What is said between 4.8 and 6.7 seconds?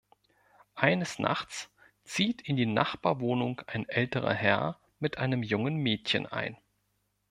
mit einem jungen Mädchen ein.